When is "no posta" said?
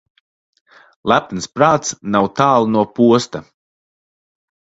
2.73-3.43